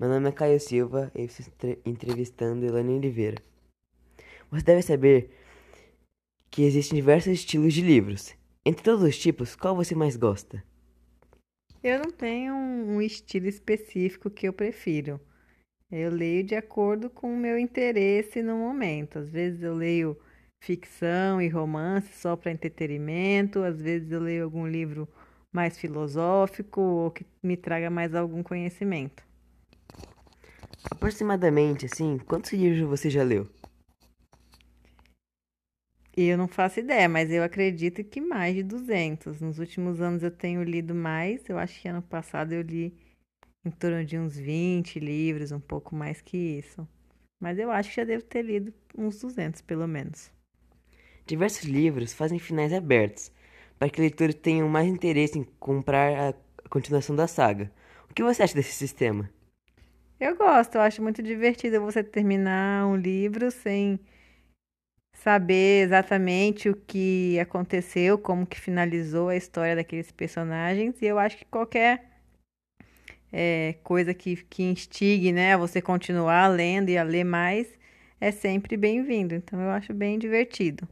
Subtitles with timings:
[0.00, 3.36] Meu nome é Caio Silva e estou entrevistando Elane Oliveira.
[4.50, 5.30] Você deve saber
[6.50, 8.34] que existem diversos estilos de livros.
[8.64, 10.64] Entre todos os tipos, qual você mais gosta?
[11.82, 15.20] Eu não tenho um estilo específico que eu prefiro.
[15.92, 19.18] Eu leio de acordo com o meu interesse no momento.
[19.18, 20.18] Às vezes eu leio
[20.64, 25.06] ficção e romance só para entretenimento, às vezes eu leio algum livro
[25.52, 29.28] mais filosófico ou que me traga mais algum conhecimento.
[30.88, 33.48] Aproximadamente, assim, quantos livros você já leu?
[36.16, 39.40] Eu não faço ideia, mas eu acredito que mais de 200.
[39.40, 41.48] Nos últimos anos eu tenho lido mais.
[41.48, 42.94] Eu acho que ano passado eu li
[43.64, 46.86] em torno de uns 20 livros, um pouco mais que isso.
[47.40, 50.30] Mas eu acho que já devo ter lido uns 200, pelo menos.
[51.26, 53.30] Diversos livros fazem finais abertos,
[53.78, 57.70] para que leitores tenham mais interesse em comprar a continuação da saga.
[58.10, 59.30] O que você acha desse sistema?
[60.20, 63.98] Eu gosto, eu acho muito divertido você terminar um livro sem
[65.14, 71.00] saber exatamente o que aconteceu, como que finalizou a história daqueles personagens.
[71.00, 72.04] E eu acho que qualquer
[73.32, 77.66] é, coisa que, que instigue né, a você continuar lendo e a ler mais
[78.20, 79.34] é sempre bem-vindo.
[79.34, 80.86] Então eu acho bem divertido.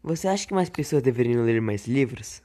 [0.00, 2.40] Você acha que mais pessoas deveriam ler mais livros?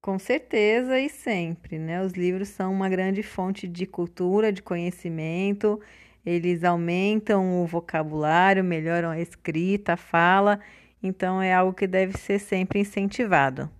[0.00, 2.02] Com certeza e sempre, né?
[2.02, 5.80] Os livros são uma grande fonte de cultura, de conhecimento
[6.28, 10.60] eles aumentam o vocabulário, melhoram a escrita, a fala,
[11.02, 13.70] então é algo que deve ser sempre incentivado.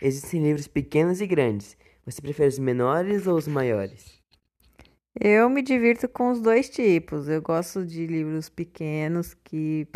[0.00, 1.76] Existem livros pequenos e grandes.
[2.06, 4.18] Você prefere os menores ou os maiores?
[5.20, 7.28] Eu me divirto com os dois tipos.
[7.28, 9.86] Eu gosto de livros pequenos que,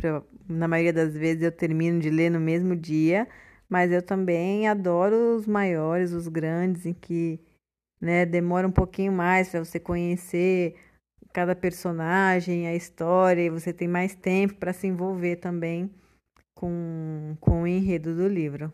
[0.47, 3.27] na maioria das vezes, eu termino de ler no mesmo dia,
[3.69, 7.41] mas eu também adoro os maiores, os grandes, em que
[8.01, 8.25] né?
[8.25, 10.77] Demora um pouquinho mais para você conhecer
[11.33, 15.91] cada personagem, a história, e você tem mais tempo para se envolver também
[16.55, 18.73] com, com o enredo do livro.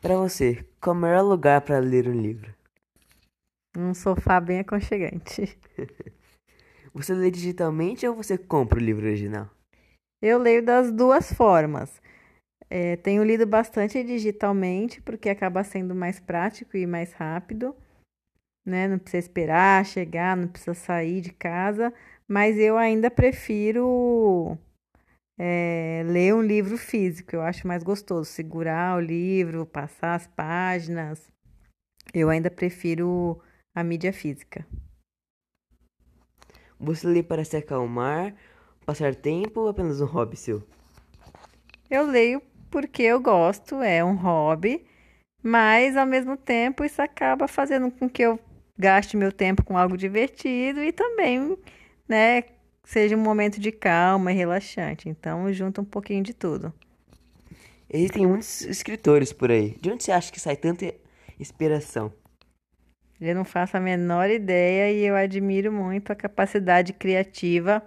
[0.00, 2.54] Para você, qual é o melhor lugar para ler um livro?
[3.76, 5.58] Um sofá bem aconchegante.
[6.92, 9.48] você lê digitalmente ou você compra o livro original?
[10.22, 12.00] Eu leio das duas formas.
[12.72, 17.74] É, tenho lido bastante digitalmente, porque acaba sendo mais prático e mais rápido.
[18.64, 18.86] Né?
[18.86, 21.92] Não precisa esperar chegar, não precisa sair de casa.
[22.28, 24.56] Mas eu ainda prefiro
[25.36, 27.34] é, ler um livro físico.
[27.34, 31.28] Eu acho mais gostoso segurar o livro, passar as páginas.
[32.14, 33.42] Eu ainda prefiro
[33.74, 34.64] a mídia física.
[36.78, 38.34] Você lê para se acalmar,
[38.86, 40.62] passar tempo ou apenas um hobby seu?
[41.90, 44.84] Eu leio porque eu gosto, é um hobby,
[45.42, 48.38] mas ao mesmo tempo isso acaba fazendo com que eu
[48.78, 51.56] gaste meu tempo com algo divertido e também,
[52.08, 52.44] né,
[52.84, 55.08] seja um momento de calma e relaxante.
[55.08, 56.72] Então, junta um pouquinho de tudo.
[57.88, 59.76] Existem muitos escritores por aí.
[59.80, 60.94] De onde você acha que sai tanta
[61.38, 62.12] inspiração?
[63.20, 67.82] Eu não faço a menor ideia e eu admiro muito a capacidade criativa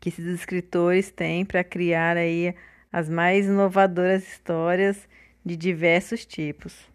[0.00, 2.54] que esses escritores têm para criar aí
[2.92, 5.08] as mais inovadoras histórias
[5.44, 6.88] de diversos tipos.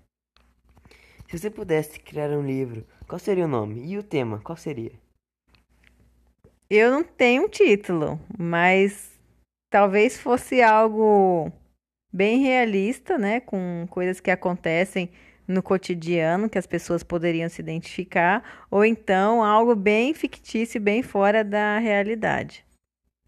[1.28, 3.86] Se você pudesse criar um livro, qual seria o nome?
[3.86, 4.94] E o tema, qual seria?
[6.70, 9.18] Eu não tenho um título, mas
[9.70, 11.52] talvez fosse algo
[12.14, 15.10] bem realista, né, com coisas que acontecem
[15.48, 21.44] no cotidiano que as pessoas poderiam se identificar, ou então algo bem fictício, bem fora
[21.44, 22.67] da realidade.